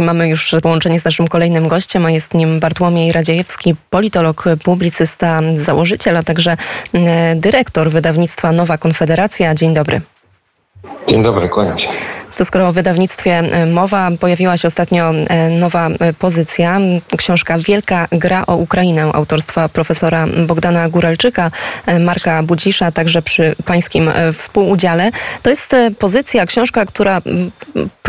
Mamy 0.00 0.28
już 0.28 0.54
połączenie 0.62 1.00
z 1.00 1.04
naszym 1.04 1.28
kolejnym 1.28 1.68
gościem, 1.68 2.06
a 2.06 2.10
jest 2.10 2.34
nim 2.34 2.60
Bartłomiej 2.60 3.12
Radziejewski, 3.12 3.74
politolog, 3.90 4.44
publicysta, 4.64 5.40
założyciel, 5.56 6.16
a 6.16 6.22
także 6.22 6.56
dyrektor 7.36 7.90
wydawnictwa 7.90 8.52
Nowa 8.52 8.78
Konfederacja. 8.78 9.54
Dzień 9.54 9.74
dobry. 9.74 10.00
Dzień 11.08 11.22
dobry, 11.22 11.48
kłaniam 11.48 11.78
się. 11.78 11.88
To 12.40 12.44
skoro 12.44 12.68
o 12.68 12.72
wydawnictwie 12.72 13.38
e, 13.38 13.66
mowa, 13.66 14.10
pojawiła 14.20 14.56
się 14.56 14.68
ostatnio 14.68 15.10
e, 15.10 15.50
nowa 15.50 15.88
e, 15.88 16.12
pozycja, 16.12 16.78
książka 17.16 17.58
Wielka 17.58 18.08
gra 18.12 18.44
o 18.46 18.56
Ukrainę 18.56 19.02
autorstwa 19.12 19.68
profesora 19.68 20.26
Bogdana 20.46 20.88
Góralczyka, 20.88 21.50
Marka 22.00 22.42
Budzisza, 22.42 22.92
także 22.92 23.22
przy 23.22 23.56
pańskim 23.64 24.10
współudziale. 24.32 25.10
To 25.42 25.50
jest 25.50 25.76
pozycja, 25.98 26.46
książka, 26.46 26.86
która 26.86 27.22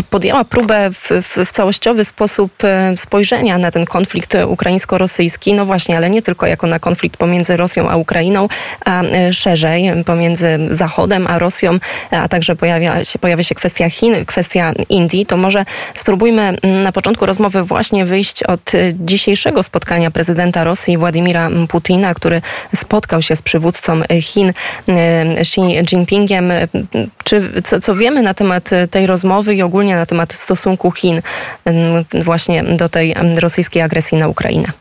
podjęła 0.10 0.44
próbę 0.44 0.90
w, 0.92 1.10
w, 1.22 1.46
w 1.46 1.52
całościowy 1.52 2.06
sposób 2.06 2.52
spojrzenia 2.96 3.58
na 3.58 3.72
ten 3.72 3.86
konflikt 3.86 4.34
ukraińsko-rosyjski. 4.48 5.54
No 5.54 5.66
właśnie, 5.66 5.98
ale 5.98 6.10
nie 6.10 6.22
tylko 6.22 6.46
jako 6.46 6.68
na 6.68 6.80
konflikt 6.80 7.18
pomiędzy 7.18 7.58
Rosją 7.58 7.90
a 7.90 7.96
Ukrainą, 7.96 8.48
a 8.86 9.02
szerzej 9.32 9.92
pomiędzy 10.06 10.60
Zachodem 10.70 11.28
a 11.28 11.40
Rosją, 11.40 11.80
a 12.12 12.28
także 12.28 12.56
pojawia 12.56 13.06
się, 13.06 13.20
pojawia 13.20 13.44
się 13.44 13.56
kwestia 13.56 13.90
Chin, 13.90 14.21
kwestia 14.28 14.74
Indii, 14.90 15.26
to 15.26 15.38
może 15.38 15.66
spróbujmy 15.96 16.58
na 16.84 16.92
początku 16.92 17.26
rozmowy 17.26 17.64
właśnie 17.64 18.06
wyjść 18.06 18.44
od 18.44 18.72
dzisiejszego 18.94 19.64
spotkania 19.64 20.12
prezydenta 20.12 20.64
Rosji 20.64 20.98
Władimira 20.98 21.50
Putina, 21.70 22.14
który 22.14 22.42
spotkał 22.76 23.22
się 23.22 23.36
z 23.36 23.42
przywódcą 23.42 24.02
Chin 24.22 24.54
e, 24.90 24.94
Xi 25.38 25.62
Jinpingiem. 25.92 26.52
Czy, 27.24 27.62
co, 27.64 27.80
co 27.80 27.96
wiemy 27.96 28.22
na 28.22 28.34
temat 28.34 28.70
tej 28.92 29.08
rozmowy 29.08 29.56
i 29.56 29.62
ogólnie 29.62 29.96
na 29.96 30.06
temat 30.06 30.34
stosunku 30.34 30.92
Chin 30.92 31.22
właśnie 32.24 32.64
do 32.64 32.90
tej 32.90 33.16
rosyjskiej 33.40 33.82
agresji 33.82 34.18
na 34.18 34.28
Ukrainę? 34.28 34.72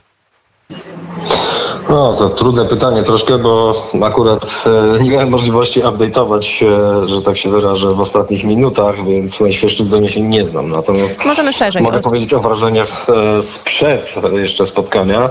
No, 1.90 2.12
to 2.12 2.28
trudne 2.28 2.64
pytanie 2.64 3.02
troszkę, 3.02 3.38
bo 3.38 3.82
akurat 4.02 4.64
e, 4.66 5.02
nie 5.02 5.10
miałem 5.10 5.28
możliwości 5.28 5.82
update'ować 5.82 6.42
się, 6.42 6.78
że 7.08 7.22
tak 7.22 7.36
się 7.36 7.50
wyrażę, 7.50 7.94
w 7.94 8.00
ostatnich 8.00 8.44
minutach, 8.44 9.04
więc 9.04 9.40
najświeższych 9.40 9.88
doniesień 9.88 10.26
nie 10.26 10.44
znam. 10.44 10.70
Natomiast 10.70 11.24
Możemy 11.24 11.52
szerzej. 11.52 11.82
Mogę 11.82 12.00
powiedzieć 12.00 12.34
o 12.34 12.40
wrażeniach 12.40 13.06
e, 13.38 13.42
sprzed 13.42 14.14
jeszcze 14.32 14.66
spotkania. 14.66 15.30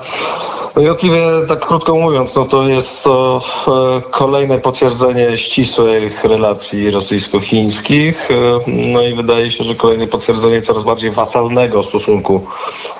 No 0.75 0.81
i 0.81 0.89
oczywiście, 0.89 1.25
tak 1.47 1.59
krótko 1.59 1.95
mówiąc, 1.95 2.35
no 2.35 2.45
to 2.45 2.67
jest 2.67 3.03
to 3.03 3.41
e, 3.67 4.11
kolejne 4.11 4.57
potwierdzenie 4.57 5.37
ścisłych 5.37 6.23
relacji 6.23 6.91
rosyjsko-chińskich. 6.91 8.29
No 8.67 9.01
i 9.01 9.15
wydaje 9.15 9.51
się, 9.51 9.63
że 9.63 9.75
kolejne 9.75 10.07
potwierdzenie 10.07 10.61
coraz 10.61 10.83
bardziej 10.83 11.11
wasalnego 11.11 11.83
stosunku 11.83 12.45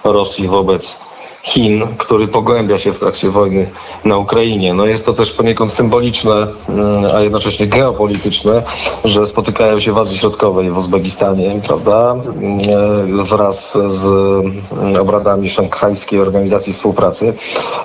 Rosji 0.04 0.48
wobec 0.48 1.09
Chin, 1.44 1.88
który 1.98 2.28
pogłębia 2.28 2.80
się 2.80 2.94
w 2.94 3.00
trakcie 3.00 3.30
wojny 3.30 3.70
na 4.06 4.18
Ukrainie. 4.18 4.74
No 4.74 4.86
jest 4.86 5.06
to 5.06 5.14
też 5.14 5.34
poniekąd 5.34 5.72
symboliczne, 5.72 6.48
mm, 6.70 7.06
a 7.16 7.22
jednocześnie 7.22 7.68
geopolityczne, 7.68 8.64
że 9.06 9.26
spotykają 9.26 9.80
się 9.80 9.94
w 9.94 9.98
Azji 9.98 10.18
Środkowej, 10.18 10.72
w 10.72 10.78
Uzbekistanie, 10.78 11.62
prawda, 11.68 12.16
mm, 12.42 13.26
wraz 13.26 13.78
z 13.88 14.06
mm, 14.06 15.02
obradami 15.02 15.50
Szanghajskiej 15.50 16.20
Organizacji 16.20 16.74
Współpracy, 16.74 17.34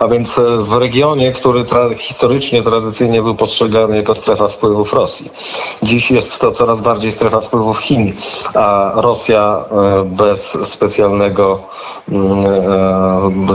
a 0.00 0.08
więc 0.08 0.40
w 0.58 0.72
regionie, 0.72 1.32
który 1.32 1.64
tra 1.64 1.88
historycznie, 1.98 2.62
tradycyjnie 2.62 3.22
był 3.22 3.34
postrzegany 3.34 3.96
jako 3.96 4.14
strefa 4.14 4.48
wpływów 4.48 4.92
Rosji. 4.92 5.30
Dziś 5.82 6.10
jest 6.10 6.40
to 6.40 6.50
coraz 6.50 6.80
bardziej 6.80 7.12
strefa 7.12 7.40
wpływów 7.40 7.78
Chin, 7.78 8.12
a 8.54 8.92
Rosja 8.94 9.64
e, 9.70 10.04
bez 10.04 10.68
specjalnego 10.68 11.60
e, 11.70 11.73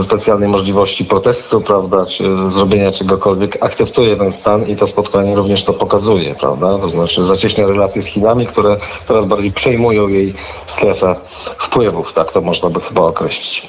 specjalnej 0.02 0.48
możliwości 0.48 1.04
protestu, 1.04 1.60
prawda, 1.60 2.06
czy 2.06 2.24
zrobienia 2.50 2.92
czegokolwiek, 2.92 3.58
akceptuje 3.60 4.16
ten 4.16 4.32
stan 4.32 4.66
i 4.66 4.76
to 4.76 4.86
spotkanie 4.86 5.36
również 5.36 5.64
to 5.64 5.72
pokazuje, 5.72 6.34
prawda? 6.34 6.78
To 6.78 6.88
znaczy 6.88 7.26
zacieśnia 7.26 7.66
relacje 7.66 8.02
z 8.02 8.06
Chinami, 8.06 8.46
które 8.46 8.76
coraz 9.04 9.26
bardziej 9.26 9.52
przejmują 9.52 10.08
jej 10.08 10.34
strefę 10.66 11.16
wpływów, 11.58 12.12
tak 12.12 12.32
to 12.32 12.40
można 12.40 12.70
by 12.70 12.80
chyba 12.80 13.00
określić. 13.00 13.68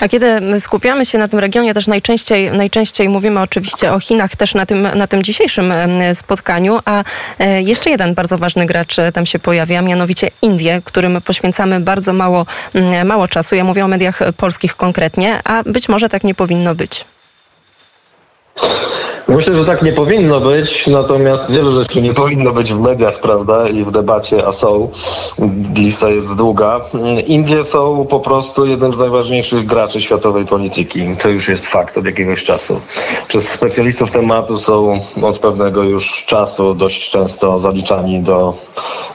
A 0.00 0.08
kiedy 0.08 0.60
skupiamy 0.60 1.06
się 1.06 1.18
na 1.18 1.28
tym 1.28 1.38
regionie, 1.38 1.74
też 1.74 1.86
najczęściej, 1.86 2.50
najczęściej 2.50 3.08
mówimy 3.08 3.40
oczywiście 3.40 3.92
o 3.92 4.00
Chinach 4.00 4.36
też 4.36 4.54
na 4.54 4.66
tym, 4.66 4.82
na 4.82 5.06
tym 5.06 5.22
dzisiejszym 5.22 5.72
spotkaniu, 6.14 6.80
a 6.84 7.04
e, 7.38 7.62
jeszcze 7.62 7.90
jeden 7.90 8.14
bardzo 8.14 8.38
ważny 8.38 8.66
gracz 8.66 8.98
e, 8.98 9.12
tam 9.12 9.26
się 9.26 9.38
pojawia, 9.38 9.82
mianowicie 9.82 10.30
Indie, 10.42 10.82
którym 10.84 11.22
poświęcamy 11.22 11.80
bardzo 11.80 12.12
mało, 12.12 12.46
mało 13.04 13.28
czasu. 13.28 13.54
Ja 13.54 13.64
mówię 13.64 13.84
o 13.84 13.88
mediach 13.88 14.20
polskich 14.36 14.76
konkretnie, 14.76 15.40
a 15.44 15.62
być 15.62 15.88
może 15.88 16.08
tak 16.08 16.24
nie 16.24 16.34
powinno 16.34 16.74
być. 16.74 17.04
Myślę, 19.28 19.54
że 19.54 19.64
tak 19.64 19.82
nie 19.82 19.92
powinno 19.92 20.40
być, 20.40 20.86
natomiast 20.86 21.50
wiele 21.50 21.70
rzeczy 21.70 22.02
nie 22.02 22.14
powinno 22.14 22.52
być 22.52 22.72
w 22.72 22.80
mediach, 22.80 23.20
prawda, 23.20 23.68
i 23.68 23.84
w 23.84 23.90
debacie, 23.90 24.46
a 24.46 24.52
są. 24.52 24.88
Lista 25.76 26.08
jest 26.08 26.26
długa. 26.26 26.80
Indie 27.26 27.64
są 27.64 28.06
po 28.10 28.20
prostu 28.20 28.66
jednym 28.66 28.94
z 28.94 28.98
najważniejszych 28.98 29.66
graczy 29.66 30.02
światowej 30.02 30.44
polityki. 30.44 31.16
To 31.22 31.28
już 31.28 31.48
jest 31.48 31.66
fakt 31.66 31.98
od 31.98 32.06
jakiegoś 32.06 32.44
czasu. 32.44 32.80
Przez 33.28 33.48
specjalistów 33.48 34.10
tematu 34.10 34.58
są 34.58 35.00
od 35.22 35.38
pewnego 35.38 35.82
już 35.82 36.24
czasu 36.24 36.74
dość 36.74 37.10
często 37.10 37.58
zaliczani 37.58 38.20
do, 38.20 38.54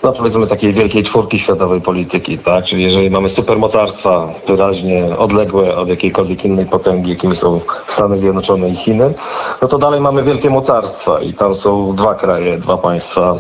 no 0.04 0.12
powiedzmy, 0.12 0.48
takiej 0.48 0.74
wielkiej 0.74 1.04
czwórki 1.04 1.40
światowej 1.40 1.82
polityki, 1.82 2.38
tak? 2.38 2.64
Czyli 2.64 2.84
jeżeli 2.84 3.10
mamy 3.10 3.30
supermocarstwa 3.30 4.34
wyraźnie 4.48 5.18
odległe 5.18 5.76
od 5.76 5.90
jakiejkolwiek 5.90 6.46
innej 6.46 6.66
potęgi, 6.66 7.10
jakimi 7.10 7.36
są 7.36 7.60
Stany 7.88 8.18
Zjednoczone 8.18 8.70
i 8.70 8.76
Chiny, 8.76 9.14
no 9.62 9.68
to 9.68 9.78
dalej 9.78 10.01
mamy 10.02 10.24
wielkie 10.24 10.50
mocarstwa 10.50 11.22
i 11.22 11.34
tam 11.34 11.56
są 11.56 11.96
dwa 11.96 12.16
kraje, 12.16 12.58
dwa 12.58 12.78
państwa, 12.78 13.36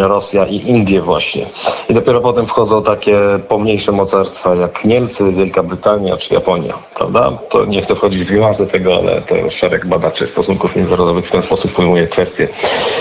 Rosja 0.00 0.46
i 0.46 0.56
Indie 0.56 1.02
właśnie. 1.02 1.46
I 1.88 1.94
dopiero 1.94 2.20
potem 2.20 2.46
wchodzą 2.46 2.82
takie 2.82 3.18
pomniejsze 3.48 3.92
mocarstwa 3.92 4.54
jak 4.54 4.84
Niemcy, 4.84 5.32
Wielka 5.32 5.62
Brytania 5.62 6.16
czy 6.16 6.34
Japonia, 6.34 6.74
prawda? 6.94 7.32
To 7.48 7.64
nie 7.64 7.82
chcę 7.82 7.94
wchodzić 7.94 8.24
w 8.24 8.32
niuanse 8.32 8.66
tego, 8.66 8.96
ale 8.96 9.22
to 9.22 9.50
szereg 9.50 9.86
badaczy 9.86 10.26
stosunków 10.26 10.76
międzynarodowych 10.76 11.26
w 11.26 11.30
ten 11.30 11.42
sposób 11.42 11.72
pojmuje 11.72 12.06
kwestie. 12.06 12.48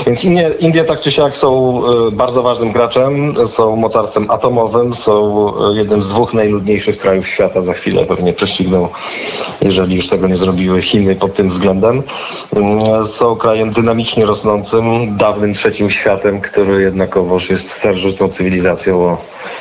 Więc 0.06 0.24
Indie, 0.24 0.52
Indie 0.60 0.84
tak 0.84 1.00
czy 1.00 1.12
siak 1.12 1.38
są 1.38 1.82
e, 2.08 2.12
bardzo 2.12 2.44
ważnym 2.44 2.72
graczem, 2.72 3.34
są 3.48 3.76
mocarstwem 3.76 4.32
atomowym, 4.32 4.94
są 4.94 5.48
e, 5.72 5.76
jednym 5.76 6.02
z 6.02 6.10
dwóch 6.10 6.34
najludniejszych 6.34 6.98
krajów 6.98 7.28
świata. 7.28 7.62
Za 7.62 7.74
chwilę 7.74 8.06
pewnie 8.06 8.34
prześcigną, 8.34 8.88
jeżeli 9.62 9.96
już 9.96 10.08
tego 10.08 10.28
nie 10.28 10.38
zrobiły 10.38 10.82
Chiny 10.82 11.16
pod 11.16 11.34
tym 11.34 11.50
względem. 11.50 12.04
Są 13.08 13.36
krajem 13.36 13.74
dynamicznie 13.74 14.26
rosnącym, 14.26 15.18
dawnym 15.18 15.54
trzecim 15.54 15.90
światem, 15.90 16.42
który 16.42 16.82
jednakowoż 16.82 17.50
jest 17.50 17.72
starożytną 17.72 18.30
cywilizacją 18.30 19.02
o 19.02 19.18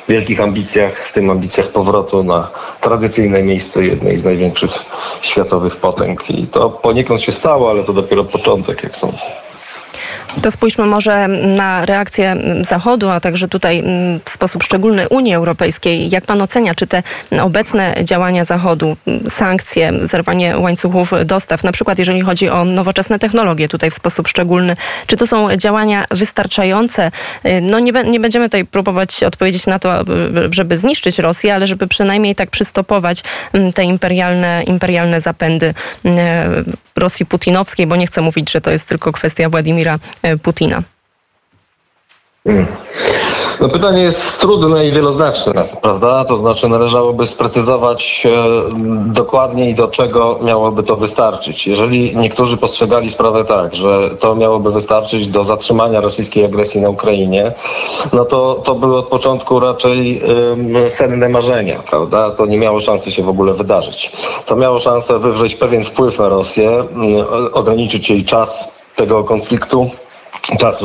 wielkich 0.09 0.41
ambicjach, 0.41 1.06
w 1.06 1.12
tym 1.12 1.31
ambicjach 1.31 1.69
powrotu 1.69 2.25
na 2.25 2.50
tradycyjne 2.81 3.43
miejsce 3.43 3.87
jednej 3.87 4.19
z 4.19 4.25
największych 4.25 4.71
światowych 5.22 5.77
potęg. 5.77 6.31
I 6.31 6.47
to 6.47 6.71
poniekąd 6.71 7.22
się 7.22 7.32
stało, 7.32 7.71
ale 7.71 7.84
to 7.84 7.93
dopiero 7.93 8.25
początek, 8.25 8.82
jak 8.82 8.97
sądzę. 8.97 9.44
To 10.43 10.50
spójrzmy 10.50 10.87
może 10.87 11.28
na 11.28 11.87
reakcję 11.87 12.37
Zachodu, 12.61 13.09
a 13.09 13.21
także 13.21 13.49
tutaj 13.49 13.78
mm, 13.78 14.21
w 14.25 14.31
sposób 14.31 14.62
szczególny 14.62 15.09
Unii 15.09 15.34
Europejskiej. 15.34 16.11
Jak 16.11 16.25
pan 16.25 16.43
ocenia, 16.43 16.75
czy 16.75 16.87
te 16.87 17.03
obecne 17.43 17.95
działania 18.03 18.44
Zachodu, 18.44 18.97
sankcje, 19.28 19.93
zerwanie 20.03 20.59
łańcuchów 20.59 21.12
dostaw, 21.25 21.65
na 21.65 21.73
przykład 21.73 21.99
jeżeli 21.99 22.21
chodzi 22.21 22.49
o 22.49 22.65
nowoczesne 22.65 23.19
technologie 23.19 23.69
tutaj 23.69 23.91
w 23.91 23.94
sposób 23.94 24.28
szczególny, 24.28 24.77
czy 25.06 25.17
to 25.17 25.27
są 25.27 25.56
działania 25.56 26.05
wystarczające? 26.11 27.11
No 27.62 27.81
nie, 27.81 27.93
nie 27.93 28.21
będziemy 28.21 28.47
tutaj 28.49 28.65
próbować 28.65 29.23
odpowiedzieć 29.23 29.67
na 29.67 29.78
to, 29.78 30.05
żeby 30.50 30.77
zniszczyć 30.77 31.19
Rosję, 31.19 31.55
ale 31.55 31.67
żeby 31.67 31.87
przynajmniej 31.87 32.34
tak 32.34 32.50
przystopować 32.50 33.23
mm, 33.53 33.73
te 33.73 33.85
imperialne, 33.85 34.62
imperialne 34.67 35.20
zapędy 35.20 35.75
mm, 36.05 36.19
Rosji 36.97 37.26
putinowskiej, 37.26 37.87
bo 37.87 37.97
nie 37.97 38.06
chcę 38.06 38.20
mówić, 38.20 38.53
że 38.53 38.61
to 38.61 38.70
jest 38.70 38.87
tylko 38.87 39.12
kwestia 39.12 39.49
Władimira 39.49 39.99
e, 40.23 40.24
Putina. 40.43 40.82
Hmm. 42.44 42.67
No 43.61 43.69
pytanie 43.69 44.03
jest 44.03 44.41
trudne 44.41 44.87
i 44.87 44.93
wieloznaczne, 44.93 45.65
prawda? 45.82 46.25
To 46.25 46.37
znaczy 46.37 46.69
należałoby 46.69 47.26
sprecyzować 47.26 48.26
e, 48.26 48.31
dokładniej 49.06 49.75
do 49.75 49.88
czego 49.88 50.38
miałoby 50.43 50.82
to 50.82 50.97
wystarczyć. 50.97 51.67
Jeżeli 51.67 52.17
niektórzy 52.17 52.56
postrzegali 52.56 53.11
sprawę 53.11 53.44
tak, 53.44 53.75
że 53.75 54.11
to 54.21 54.35
miałoby 54.35 54.73
wystarczyć 54.73 55.26
do 55.26 55.44
zatrzymania 55.44 56.00
rosyjskiej 56.00 56.44
agresji 56.44 56.81
na 56.81 56.91
Ukrainie, 56.91 57.53
no 58.12 58.25
to 58.25 58.62
to 58.65 58.75
były 58.75 58.99
od 58.99 59.09
początku 59.09 59.61
raczej 59.61 60.23
senne 60.88 61.29
marzenia, 61.29 61.82
prawda? 61.91 62.31
To 62.31 62.47
nie 62.47 62.59
miało 62.59 62.81
szansy 62.81 63.12
się 63.12 63.23
w 63.23 63.29
ogóle 63.29 63.53
wydarzyć. 63.53 64.12
To 64.47 64.56
miało 64.56 64.79
szansę 64.79 65.19
wywrzeć 65.19 65.55
pewien 65.55 65.85
wpływ 65.85 66.19
na 66.19 66.29
Rosję, 66.29 66.85
ograniczyć 67.53 68.11
jej 68.11 68.25
czas 68.25 68.79
tego 68.97 69.25
konfliktu, 69.25 69.91
czas 70.58 70.85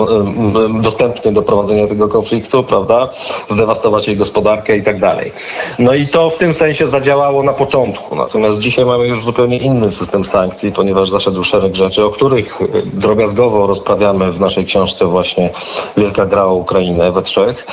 dostępny 0.81 1.33
do 1.33 1.41
prowadzenia 1.41 1.87
tego 1.87 2.07
konfliktu, 2.07 2.63
prawda? 2.63 3.09
Zdewastować 3.49 4.07
jej 4.07 4.17
gospodarkę 4.17 4.77
i 4.77 4.83
tak 4.83 4.99
dalej. 4.99 5.31
No 5.79 5.93
i 5.93 6.07
to 6.07 6.29
w 6.29 6.37
tym 6.37 6.55
sensie 6.55 6.87
zadziałało 6.87 7.43
na 7.43 7.53
początku. 7.53 8.15
Natomiast 8.15 8.59
dzisiaj 8.59 8.85
mamy 8.85 9.07
już 9.07 9.23
zupełnie 9.23 9.57
inny 9.57 9.91
system 9.91 10.25
sankcji, 10.25 10.71
ponieważ 10.71 11.09
zaszedł 11.09 11.43
szereg 11.43 11.75
rzeczy, 11.75 12.05
o 12.05 12.09
których 12.09 12.59
drobiazgowo 12.93 13.67
rozprawiamy 13.67 14.31
w 14.31 14.39
naszej 14.39 14.65
książce 14.65 15.05
właśnie 15.05 15.49
Wielka 15.97 16.25
Gra 16.25 16.45
o 16.45 16.53
Ukrainę 16.53 17.11
we 17.11 17.21
trzech, 17.21 17.67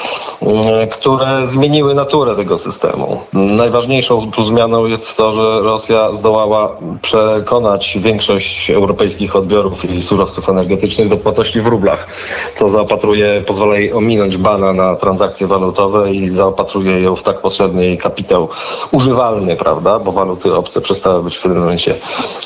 które 0.91 1.47
zmieniły 1.47 1.94
naturę 1.94 2.37
tego 2.37 2.59
systemu. 2.59 3.21
Najważniejszą 3.33 4.31
tu 4.31 4.44
zmianą 4.44 4.87
jest 4.87 5.17
to, 5.17 5.33
że 5.33 5.61
Rosja 5.61 6.12
zdołała 6.12 6.77
przekonać 7.03 7.99
większość 8.00 8.71
europejskich 8.71 9.37
odbiorów 9.37 9.91
i 9.91 10.03
surowców 10.03 10.49
energetycznych 10.49 11.09
do 11.09 11.17
płatności 11.17 11.61
w 11.61 11.67
rublach, 11.76 12.06
co 12.55 12.69
zaopatruje, 12.69 13.43
pozwala 13.46 13.78
jej 13.78 13.93
ominąć 13.93 14.37
bana 14.37 14.73
na 14.73 14.96
transakcje 14.96 15.46
walutowe 15.46 16.12
i 16.12 16.28
zaopatruje 16.28 17.00
ją 17.00 17.17
w 17.17 17.23
tak 17.23 17.40
potrzebny 17.40 17.84
jej 17.84 17.99
kapitał 17.99 18.49
używalny, 18.93 19.56
prawda, 19.56 19.99
bo 19.99 20.12
waluty 20.12 20.55
obce 20.55 20.81
przestały 20.81 21.23
być 21.23 21.37
w 21.37 21.43
pewnym 21.43 21.61
momencie 21.61 21.94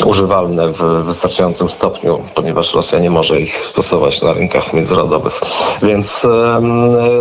używalne 0.05 0.73
w 0.73 0.83
wystarczającym 1.05 1.71
stopniu, 1.71 2.23
ponieważ 2.35 2.75
Rosja 2.75 2.99
nie 2.99 3.11
może 3.11 3.41
ich 3.41 3.67
stosować 3.67 4.23
na 4.23 4.33
rynkach 4.33 4.73
międzynarodowych. 4.73 5.41
Więc 5.83 6.27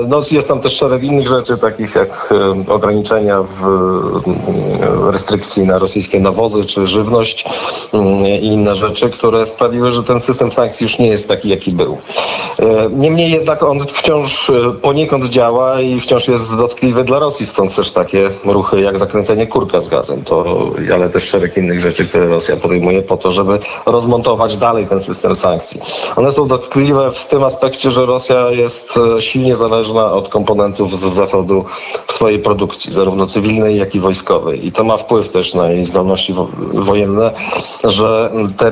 no, 0.08 0.22
jest 0.32 0.48
tam 0.48 0.60
też 0.60 0.76
szereg 0.78 1.04
innych 1.04 1.28
rzeczy, 1.28 1.58
takich 1.58 1.96
jak 1.96 2.34
ograniczenia 2.68 3.44
w 3.44 3.62
restrykcji 5.12 5.64
na 5.64 5.80
rosyjskie 5.80 6.20
nawozy 6.20 6.66
czy 6.66 6.88
żywność 6.88 7.46
i 8.42 8.46
inne 8.46 8.76
rzeczy, 8.76 9.10
które 9.10 9.46
sprawiły, 9.46 9.92
że 9.92 10.04
ten 10.04 10.20
system 10.20 10.52
sankcji 10.52 10.84
już 10.84 11.00
nie 11.00 11.08
jest 11.08 11.28
taki, 11.28 11.50
jaki 11.50 11.72
był. 11.72 11.98
E, 12.60 12.90
niemniej 12.90 13.32
jednak 13.32 13.64
on 13.64 13.88
wciąż 13.88 14.50
e, 14.50 14.54
poniekąd 14.82 15.26
działa 15.26 15.82
i 15.82 16.02
wciąż 16.02 16.28
jest 16.28 16.56
dotkliwy 16.56 17.04
dla 17.04 17.20
Rosji, 17.20 17.46
stąd 17.46 17.76
też 17.76 17.92
takie 17.92 18.30
ruchy 18.46 18.82
jak 18.82 18.98
zakręcenie 18.98 19.48
kurka 19.48 19.82
z 19.82 19.88
gazem, 19.88 20.24
to, 20.24 20.46
ale 20.94 21.10
też 21.10 21.24
szereg 21.24 21.58
innych 21.58 21.80
rzeczy, 21.80 22.06
które 22.06 22.28
Rosja 22.28 22.58
podejmuje 22.58 23.02
po 23.02 23.18
to, 23.18 23.32
żeby 23.32 23.60
rozmontować 23.86 24.58
dalej 24.58 24.88
ten 24.88 25.04
system 25.04 25.36
sankcji. 25.36 25.82
One 26.16 26.32
są 26.32 26.48
dotkliwe 26.48 27.12
w 27.12 27.26
tym 27.26 27.44
aspekcie, 27.44 27.92
że 27.92 28.06
Rosja 28.06 28.52
jest 28.52 29.00
e, 29.18 29.22
silnie 29.22 29.56
zależna 29.56 30.12
od 30.12 30.30
komponentów 30.30 31.00
z 31.00 31.14
Zachodu 31.14 31.66
w 32.08 32.14
swojej 32.14 32.40
produkcji, 32.40 32.94
zarówno 32.94 33.28
cywilnej, 33.28 33.78
jak 33.78 33.96
i 33.96 34.00
wojskowej. 34.00 34.68
I 34.68 34.72
to 34.72 34.84
ma 34.84 34.98
wpływ 34.98 35.30
też 35.30 35.54
na 35.54 35.72
jej 35.72 35.86
zdolności 35.86 36.36
wojenne, 36.74 37.32
że 37.84 38.32
te 38.58 38.72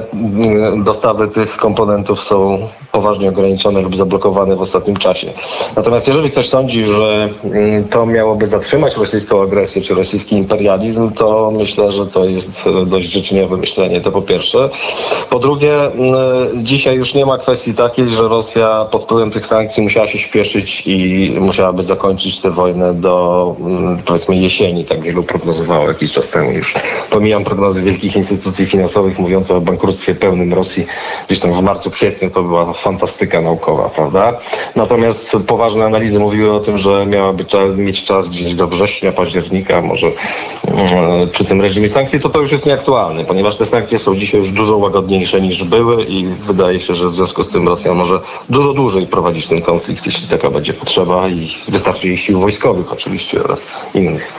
dostawy 0.83 1.27
tych 1.27 1.57
komponentów 1.57 2.23
są 2.23 2.67
poważnie 3.17 3.29
ograniczone 3.29 3.81
lub 3.81 3.95
zablokowane 3.95 4.55
w 4.55 4.61
ostatnim 4.61 4.97
czasie. 4.97 5.33
Natomiast 5.75 6.07
jeżeli 6.07 6.31
ktoś 6.31 6.49
sądzi, 6.49 6.85
że 6.85 7.29
mm, 7.43 7.83
to 7.87 8.05
miałoby 8.05 8.47
zatrzymać 8.47 8.97
rosyjską 8.97 9.41
agresję 9.41 9.81
czy 9.81 9.95
rosyjski 9.95 10.35
imperializm, 10.35 11.11
to 11.11 11.51
myślę, 11.51 11.91
że 11.91 12.05
to 12.05 12.25
jest 12.25 12.65
dość 12.85 13.09
życzeniowe 13.09 13.57
myślenie, 13.57 14.01
to 14.01 14.11
po 14.11 14.21
pierwsze. 14.21 14.69
Po 15.29 15.39
drugie, 15.39 15.83
mm, 15.83 16.65
dzisiaj 16.65 16.95
już 16.95 17.13
nie 17.13 17.25
ma 17.25 17.37
kwestii 17.37 17.73
takiej, 17.73 18.09
że 18.09 18.21
Rosja 18.21 18.85
pod 18.91 19.03
wpływem 19.03 19.31
tych 19.31 19.45
sankcji 19.45 19.83
musiała 19.83 20.07
się 20.07 20.17
śpieszyć 20.17 20.83
i 20.85 21.31
musiałaby 21.39 21.83
zakończyć 21.83 22.41
tę 22.41 22.51
wojnę 22.51 22.93
do 22.93 23.55
mm, 23.59 23.97
powiedzmy 24.05 24.35
jesieni, 24.35 24.85
tak 24.85 25.01
wielu 25.01 25.23
prognozowało 25.23 25.87
jakiś 25.87 26.11
czas 26.11 26.29
temu 26.29 26.51
już. 26.51 26.75
Pomijam 27.09 27.43
prognozy 27.43 27.81
wielkich 27.81 28.15
instytucji 28.15 28.65
finansowych 28.65 29.19
mówiące 29.19 29.55
o 29.55 29.61
bankructwie 29.61 30.15
pełnym 30.15 30.53
Rosji 30.53 30.85
gdzieś 31.27 31.39
tam 31.39 31.53
w 31.53 31.61
marcu, 31.61 31.91
kwietniu, 31.91 32.29
to 32.29 32.43
była 32.43 32.73
fantastyka 33.07 33.41
naukowa, 33.41 33.89
prawda? 33.89 34.39
Natomiast 34.75 35.37
poważne 35.47 35.85
analizy 35.85 36.19
mówiły 36.19 36.53
o 36.53 36.59
tym, 36.59 36.77
że 36.77 37.05
miałaby 37.05 37.45
mieć 37.75 38.05
czas 38.05 38.29
gdzieś 38.29 38.53
do 38.53 38.67
września, 38.67 39.11
października, 39.11 39.81
może 39.81 40.07
mm, 40.07 41.29
przy 41.29 41.45
tym 41.45 41.61
reżimie 41.61 41.89
sankcji, 41.89 42.19
to 42.19 42.29
to 42.29 42.39
już 42.39 42.51
jest 42.51 42.65
nieaktualne, 42.65 43.25
ponieważ 43.25 43.55
te 43.55 43.65
sankcje 43.65 43.99
są 43.99 44.15
dzisiaj 44.15 44.39
już 44.39 44.51
dużo 44.51 44.77
łagodniejsze 44.77 45.41
niż 45.41 45.63
były 45.63 46.03
i 46.03 46.25
wydaje 46.25 46.79
się, 46.79 46.95
że 46.95 47.09
w 47.09 47.15
związku 47.15 47.43
z 47.43 47.49
tym 47.49 47.67
Rosja 47.67 47.93
może 47.93 48.19
dużo 48.49 48.73
dłużej 48.73 49.07
prowadzić 49.07 49.47
ten 49.47 49.61
konflikt, 49.61 50.05
jeśli 50.05 50.27
taka 50.27 50.49
będzie 50.49 50.73
potrzeba 50.73 51.29
i 51.29 51.55
wystarczy 51.67 52.07
jej 52.07 52.17
sił 52.17 52.39
wojskowych 52.39 52.93
oczywiście 52.93 53.43
oraz 53.43 53.71
innych. 53.93 54.33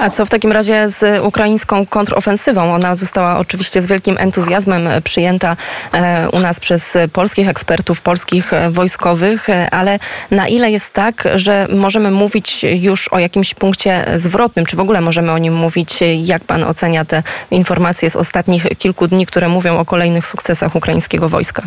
A 0.00 0.10
co 0.10 0.26
w 0.26 0.30
takim 0.30 0.52
razie 0.52 0.88
z 0.88 1.24
ukraińską 1.24 1.86
kontrofensywą? 1.86 2.74
Ona 2.74 2.96
została 2.96 3.38
oczywiście 3.38 3.82
z 3.82 3.86
wielkim 3.86 4.16
entuzjazmem 4.18 4.88
przyjęta 5.04 5.56
e, 5.92 6.28
u 6.32 6.40
nas 6.40 6.60
przez 6.60 6.98
polskich 7.12 7.48
ekspertów, 7.48 8.00
polskich 8.00 8.50
wojskowych, 8.70 9.46
ale 9.70 9.98
na 10.30 10.48
ile 10.48 10.70
jest 10.70 10.92
tak, 10.92 11.28
że 11.36 11.66
możemy 11.72 12.10
mówić 12.10 12.62
już 12.62 13.08
o 13.08 13.18
jakimś 13.18 13.54
punkcie 13.54 14.04
zwrotnym? 14.16 14.66
Czy 14.66 14.76
w 14.76 14.80
ogóle 14.80 15.00
możemy 15.00 15.32
o 15.32 15.38
nim 15.38 15.54
mówić? 15.54 15.98
Jak 16.24 16.44
pan 16.44 16.64
ocenia 16.64 17.04
te 17.04 17.22
informacje 17.50 18.10
z 18.10 18.16
ostatnich 18.16 18.66
kilku 18.78 19.06
dni, 19.06 19.26
które 19.26 19.48
mówią 19.48 19.78
o 19.78 19.84
kolejnych 19.84 20.26
sukcesach 20.26 20.76
ukraińskiego 20.76 21.28
wojska? 21.28 21.62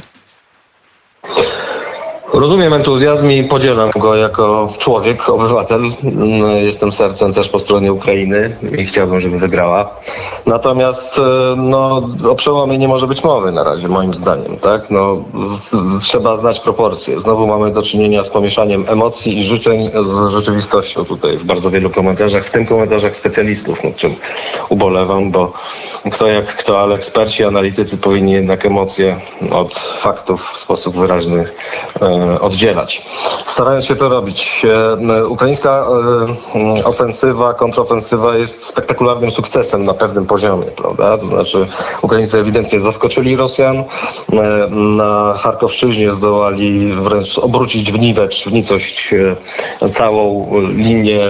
Rozumiem 2.34 2.74
entuzjazm 2.74 3.32
i 3.32 3.44
podzielam 3.44 3.90
go 3.96 4.16
jako 4.16 4.74
człowiek, 4.78 5.30
obywatel. 5.30 5.82
Jestem 6.62 6.94
sercem 6.94 7.34
też 7.34 7.50
po 7.50 7.60
stronie 7.60 7.94
Ukrainy 7.94 8.58
i 8.78 8.86
chciałbym, 8.86 9.20
żeby 9.20 9.40
wygrała. 9.40 9.90
Natomiast 10.46 11.20
e, 11.20 11.22
no, 11.58 12.10
o 12.30 12.36
przełomie 12.36 12.78
nie 12.78 12.88
może 12.88 13.08
być 13.08 13.24
mowy 13.24 13.52
na 13.52 13.64
razie, 13.64 13.88
moim 13.88 14.14
zdaniem. 14.14 14.58
Tak? 14.58 14.90
No, 14.90 15.24
trzeba 16.00 16.38
znać 16.38 16.60
proporcje. 16.60 17.20
Znowu 17.20 17.48
mamy 17.48 17.74
do 17.74 17.84
czynienia 17.84 18.24
z 18.24 18.30
pomieszaniem 18.30 18.86
emocji 18.88 19.40
i 19.40 19.44
życzeń 19.44 19.90
z 20.02 20.32
rzeczywistością 20.32 21.06
tutaj 21.06 21.38
w 21.38 21.44
bardzo 21.44 21.70
wielu 21.70 21.90
komentarzach, 21.90 22.46
w 22.46 22.52
tym 22.52 22.66
komentarzach 22.66 23.16
specjalistów, 23.16 23.84
nad 23.84 23.96
czym 23.96 24.16
ubolewam, 24.70 25.32
bo 25.32 25.54
kto 26.12 26.28
jak 26.28 26.46
kto, 26.46 26.80
ale 26.80 26.96
eksperci, 26.96 27.44
analitycy 27.44 27.98
powinni 27.98 28.32
jednak 28.32 28.66
emocje 28.66 29.20
od 29.52 29.80
faktów 29.80 30.52
w 30.54 30.58
sposób 30.58 30.98
wyraźny 30.98 31.46
e, 32.02 32.17
oddzielać. 32.42 33.08
Starając 33.48 33.86
się 33.86 33.96
to 33.96 34.10
robić. 34.10 34.66
E, 35.18 35.28
ukraińska 35.28 35.86
e, 36.80 36.86
ofensywa, 36.86 37.54
kontrofensywa 37.54 38.36
jest 38.36 38.64
spektakularnym 38.64 39.32
sukcesem 39.32 39.86
na 39.86 39.94
pewnym 39.94 40.26
poziomie, 40.26 40.66
prawda? 40.66 41.18
To 41.18 41.26
znaczy 41.26 41.68
Ukraińcy 42.02 42.40
ewidentnie 42.40 42.80
zaskoczyli 42.80 43.36
Rosjan. 43.36 43.78
E, 43.78 43.86
na 44.70 45.34
Charkowszczyźnie 45.38 46.12
zdołali 46.12 46.94
wręcz 46.94 47.38
obrócić 47.38 47.92
w 47.92 48.00
niwecz, 48.00 48.44
w 48.46 48.54
nicość 48.54 49.16
całą 49.92 50.52
linię 50.70 51.30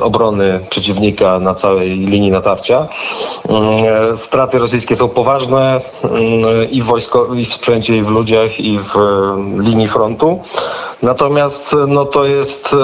obrony 0.00 0.60
przeciwnika 0.70 1.38
na 1.38 1.54
całej 1.54 1.90
linii 1.90 2.30
natarcia. 2.30 2.88
Straty 4.14 4.58
rosyjskie 4.58 4.96
są 4.96 5.08
poważne 5.08 5.80
i 6.70 6.82
w, 6.82 6.84
wojsko, 6.86 7.34
i 7.34 7.44
w 7.44 7.54
sprzęcie, 7.54 7.96
i 7.96 8.02
w 8.02 8.08
ludziach, 8.08 8.60
i 8.60 8.78
w 8.78 8.94
linii 9.58 9.88
frontu. 9.88 10.25
Então, 10.26 10.42
Natomiast 11.02 11.76
no, 11.88 12.04
to 12.04 12.26
jest 12.26 12.74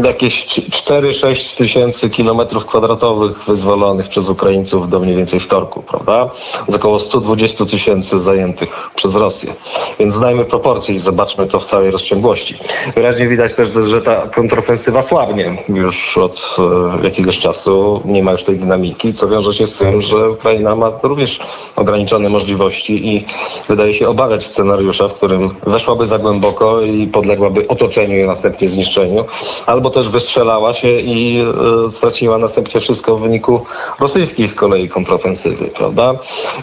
e, 0.00 0.06
jakieś 0.06 0.46
4-6 0.46 1.56
tysięcy 1.56 2.10
kilometrów 2.10 2.66
kwadratowych 2.66 3.44
wyzwolonych 3.44 4.08
przez 4.08 4.28
Ukraińców 4.28 4.88
do 4.88 5.00
mniej 5.00 5.16
więcej 5.16 5.40
wtorku, 5.40 5.82
prawda? 5.82 6.30
Z 6.68 6.74
około 6.74 6.98
120 6.98 7.66
tysięcy 7.66 8.18
zajętych 8.18 8.90
przez 8.94 9.16
Rosję. 9.16 9.52
Więc 9.98 10.14
znajmy 10.14 10.44
proporcje 10.44 10.94
i 10.94 10.98
zobaczmy 10.98 11.46
to 11.46 11.60
w 11.60 11.64
całej 11.64 11.90
rozciągłości. 11.90 12.58
Wyraźnie 12.94 13.28
widać 13.28 13.54
też, 13.54 13.68
że 13.86 14.02
ta 14.02 14.28
kontrofensywa 14.28 15.02
słabnie 15.02 15.64
już 15.68 16.18
od 16.18 16.56
e, 17.00 17.04
jakiegoś 17.04 17.38
czasu. 17.38 18.02
Nie 18.04 18.22
ma 18.22 18.32
już 18.32 18.42
tej 18.44 18.58
dynamiki, 18.58 19.12
co 19.12 19.28
wiąże 19.28 19.54
się 19.54 19.66
z 19.66 19.72
tym, 19.72 20.02
że 20.02 20.30
Ukraina 20.30 20.76
ma 20.76 20.92
również 21.02 21.40
ograniczone 21.76 22.28
możliwości 22.28 23.16
i 23.16 23.26
wydaje 23.68 23.94
się 23.94 24.08
obawiać 24.08 24.46
scenariusza, 24.46 25.08
w 25.08 25.14
którym 25.14 25.50
weszłaby 25.66 26.06
za 26.06 26.18
głęboko 26.18 26.80
i 26.80 27.06
podległaby 27.46 27.68
otoczeniu 27.68 28.16
i 28.16 28.26
następnie 28.26 28.68
zniszczeniu, 28.68 29.24
albo 29.66 29.90
też 29.90 30.08
wystrzelała 30.08 30.74
się 30.74 30.88
i 30.88 31.40
e, 31.86 31.90
straciła 31.90 32.38
następnie 32.38 32.80
wszystko 32.80 33.16
w 33.16 33.22
wyniku 33.22 33.64
rosyjskiej 34.00 34.48
z 34.48 34.54
kolei 34.54 34.88
kontrofensywy, 34.88 35.66
prawda? 35.66 36.14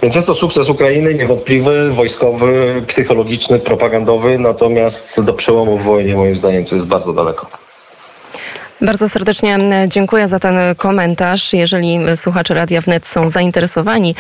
Więc 0.02 0.16
jest 0.16 0.28
to 0.28 0.34
sukces 0.34 0.70
Ukrainy, 0.70 1.14
niewątpliwy, 1.14 1.92
wojskowy, 1.92 2.84
psychologiczny, 2.88 3.60
propagandowy, 3.60 4.40
natomiast 4.40 5.22
do 5.22 5.34
przełomu 5.34 5.78
w 5.78 5.84
wojnie 5.84 6.16
moim 6.16 6.36
zdaniem 6.36 6.66
to 6.66 6.76
jest 6.76 6.88
bardzo 6.88 7.14
daleko. 7.14 7.63
Bardzo 8.84 9.10
serdecznie 9.10 9.60
dziękuję 9.88 10.28
za 10.28 10.40
ten 10.40 10.58
komentarz. 10.78 11.54
Jeżeli 11.54 12.00
słuchacze 12.16 12.54
Radia 12.54 12.82
Wnet 12.82 13.06
są 13.06 13.30
zainteresowani 13.30 14.16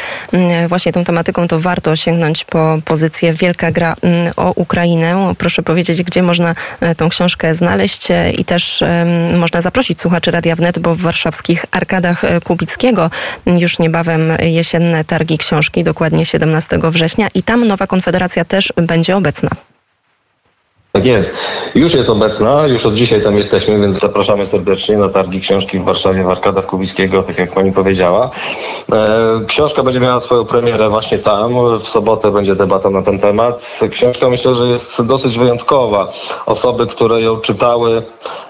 właśnie 0.67 0.91
tą 0.91 1.03
tematyką, 1.03 1.48
to 1.48 1.60
warto 1.60 1.96
sięgnąć 1.96 2.46
po 2.46 2.79
pozycję 2.86 3.34
Wielka 3.34 3.72
Gra 3.72 3.96
o 4.36 4.51
Ukrainę. 4.55 5.34
Proszę 5.38 5.63
powiedzieć, 5.63 6.03
gdzie 6.03 6.24
można 6.24 6.55
e, 6.79 6.96
tą 6.96 7.10
książkę 7.10 7.55
znaleźć 7.55 8.12
e, 8.12 8.32
i 8.32 8.46
też 8.46 8.84
można 9.38 9.62
zaprosić 9.62 10.01
słuchaczy 10.01 10.32
Radia 10.32 10.55
Wnet, 10.55 10.79
bo 10.79 10.96
w 10.96 11.01
warszawskich 11.01 11.65
Arkadach 11.72 12.24
e, 12.24 12.41
Kubickiego 12.41 13.10
już 13.46 13.79
niebawem 13.79 14.22
jesienne 14.39 15.05
targi 15.05 15.38
książki, 15.38 15.84
dokładnie 15.84 16.25
17 16.25 16.79
września 16.84 17.27
i 17.34 17.43
tam 17.43 17.67
Nowa 17.67 17.88
Konfederacja 17.88 18.46
też 18.46 18.74
będzie 18.75 19.17
obecna. 19.17 19.50
Tak 20.96 21.06
jest. 21.06 21.36
Już 21.76 21.94
jest 21.94 22.10
obecna, 22.10 22.68
już 22.68 22.86
od 22.86 22.94
dzisiaj 22.94 23.22
tam 23.22 23.38
jesteśmy, 23.38 23.80
więc 23.80 24.00
zapraszamy 24.00 24.46
serdecznie 24.46 24.98
na 24.98 25.10
targi 25.10 25.40
książki 25.40 25.80
w 25.80 25.84
Warszawie 25.84 26.24
w 26.24 26.30
Arkadach 26.30 26.66
Kubickiego, 26.66 27.24
tak 27.24 27.38
jak 27.38 27.52
pani 27.52 27.72
powiedziała. 27.72 28.30
E, 28.92 29.42
książka 29.48 29.84
będzie 29.84 30.00
miała 30.00 30.20
swoją 30.20 30.46
premierę 30.46 30.90
właśnie 30.90 31.18
tam. 31.18 31.80
W 31.80 31.88
sobotę 31.88 32.32
będzie 32.32 32.56
debata 32.56 32.90
na 32.90 33.02
ten 33.02 33.20
temat. 33.20 33.80
Książka 33.92 34.30
myślę, 34.30 34.56
że 34.56 34.68
jest 34.68 35.02
dosyć 35.02 35.38
wyjątkowa. 35.38 36.12
Osoby, 36.46 36.88
które 36.88 37.22
ją 37.22 37.38
czytały, 37.38 38.04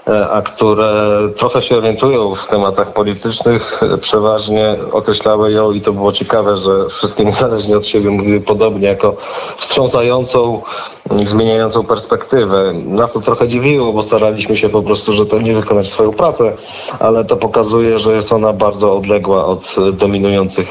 a 0.06 0.42
które 0.42 0.92
trochę 1.36 1.62
się 1.62 1.76
orientują 1.76 2.34
w 2.34 2.46
tematach 2.46 2.92
politycznych, 2.92 3.82
e, 3.82 3.98
przeważnie 3.98 4.76
określały 4.92 5.52
ją 5.52 5.72
i 5.72 5.80
to 5.80 5.92
było 5.92 6.12
ciekawe, 6.12 6.56
że 6.56 6.88
wszystkie 6.88 7.24
niezależnie 7.24 7.76
od 7.76 7.86
siebie 7.86 8.10
mówiły 8.10 8.40
podobnie, 8.40 8.88
jako 8.88 9.16
wstrząsającą, 9.56 10.62
zmieniającą 11.10 11.84
perspektywę. 11.84 12.72
Nas 12.86 13.12
to 13.12 13.20
trochę 13.20 13.48
dziwiło, 13.48 13.92
bo 13.92 14.02
staraliśmy 14.02 14.56
się 14.56 14.68
po 14.68 14.82
prostu 14.82 15.12
rzetelnie 15.12 15.54
wykonać 15.54 15.88
swoją 15.88 16.12
pracę, 16.12 16.56
ale 16.98 17.24
to 17.24 17.36
pokazuje, 17.36 17.98
że 17.98 18.14
jest 18.14 18.32
ona 18.32 18.52
bardzo 18.52 18.96
odległa 18.96 19.46
od 19.46 19.74
dominujących 19.92 20.68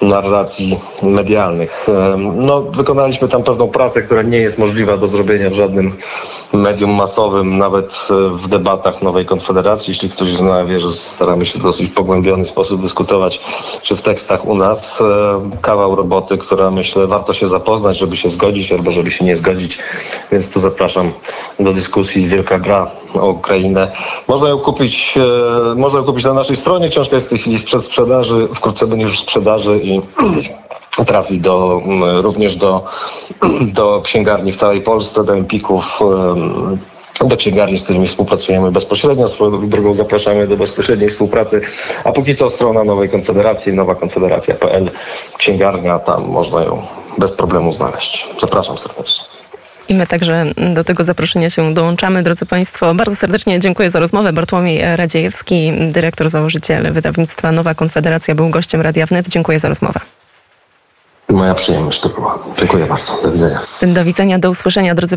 narracji 0.00 0.78
medialnych. 1.02 1.86
No, 2.34 2.62
wykonaliśmy 2.62 3.28
tam 3.28 3.42
pewną 3.42 3.68
pracę, 3.68 4.02
która 4.02 4.22
nie 4.22 4.38
jest 4.38 4.58
możliwa 4.58 4.96
do 4.96 5.06
zrobienia 5.06 5.50
w 5.50 5.54
żadnym 5.54 5.96
medium 6.52 6.90
masowym, 6.90 7.58
nawet 7.58 8.08
w 8.30 8.48
debatach 8.48 9.02
Nowej 9.02 9.26
Konfederacji. 9.26 9.90
Jeśli 9.90 10.10
ktoś 10.10 10.36
zna, 10.36 10.64
wie, 10.64 10.80
że 10.80 10.92
staramy 10.92 11.46
się 11.46 11.58
w 11.58 11.62
dosyć 11.62 11.90
pogłębiony 11.90 12.46
sposób 12.46 12.82
dyskutować, 12.82 13.40
czy 13.82 13.96
w 13.96 14.02
tekstach 14.02 14.46
u 14.46 14.54
nas. 14.54 15.02
Kawał 15.62 15.96
roboty, 15.96 16.38
która 16.38 16.70
myślę 16.70 17.06
warto 17.06 17.34
się 17.34 17.48
zapoznać, 17.48 17.98
żeby 17.98 18.16
się 18.16 18.28
zgodzić 18.28 18.72
albo 18.72 18.90
żeby 18.90 19.10
się 19.10 19.24
nie 19.24 19.36
zgodzić. 19.36 19.78
Więc 20.32 20.52
tu 20.52 20.60
zapraszam 20.60 21.12
do 21.60 21.72
dyskusji. 21.72 22.28
Wielka 22.28 22.58
gra 22.58 22.90
o 23.14 23.28
Ukrainę. 23.28 23.92
Można 24.28 24.48
ją 24.48 24.58
kupić, 24.58 25.14
e, 25.16 25.74
można 25.74 25.98
ją 25.98 26.04
kupić 26.04 26.24
na 26.24 26.34
naszej 26.34 26.56
stronie. 26.56 26.88
Książka 26.88 27.14
jest 27.14 27.26
w 27.26 27.30
tej 27.30 27.38
chwili 27.38 27.58
w 27.58 27.64
przedsprzedaży, 27.64 28.48
wkrótce 28.54 28.86
będzie 28.86 29.04
już 29.04 29.16
w 29.16 29.22
sprzedaży 29.22 29.80
i 29.82 30.00
trafi 31.06 31.40
do, 31.40 31.82
również 32.22 32.56
do, 32.56 32.84
do 33.78 34.00
księgarni 34.04 34.52
w 34.52 34.56
całej 34.56 34.80
Polsce, 34.80 35.24
do 35.24 35.36
Empików, 35.36 36.00
do 37.28 37.36
księgarni, 37.36 37.78
z 37.78 37.84
którymi 37.84 38.08
współpracujemy 38.08 38.72
bezpośrednio. 38.72 39.28
Swoją 39.28 39.68
drogą 39.68 39.94
zapraszamy 39.94 40.46
do 40.46 40.56
bezpośredniej 40.56 41.10
współpracy. 41.10 41.60
A 42.04 42.12
póki 42.12 42.36
co 42.36 42.50
strona 42.50 42.84
Nowej 42.84 43.08
Konfederacji, 43.08 43.72
nowakonfederacja.pl, 43.72 44.90
księgarnia, 45.38 45.98
tam 45.98 46.24
można 46.24 46.62
ją 46.62 46.82
bez 47.18 47.32
problemu 47.32 47.72
znaleźć. 47.72 48.28
Zapraszam 48.40 48.78
serdecznie. 48.78 49.24
I 49.88 49.94
my 49.94 50.06
także 50.06 50.44
do 50.74 50.84
tego 50.84 51.04
zaproszenia 51.04 51.50
się 51.50 51.74
dołączamy. 51.74 52.22
Drodzy 52.22 52.46
Państwo, 52.46 52.94
bardzo 52.94 53.16
serdecznie 53.16 53.60
dziękuję 53.60 53.90
za 53.90 54.00
rozmowę. 54.00 54.32
Bartłomiej 54.32 54.96
Radziejewski, 54.96 55.72
dyrektor, 55.90 56.30
założyciel 56.30 56.92
wydawnictwa 56.92 57.52
Nowa 57.52 57.74
Konfederacja, 57.74 58.34
był 58.34 58.48
gościem 58.48 58.80
Radia 58.80 59.06
Wnet. 59.06 59.28
Dziękuję 59.28 59.58
za 59.58 59.68
rozmowę. 59.68 60.00
Moja 61.28 61.54
przyjemność 61.54 62.00
to 62.00 62.08
była. 62.08 62.38
Dziękuję 62.58 62.86
bardzo. 62.86 63.22
Do 63.22 63.32
widzenia. 63.32 63.60
Do 63.82 64.04
widzenia, 64.04 64.38
do 64.38 64.50
usłyszenia, 64.50 64.94
drodzy 64.94 65.10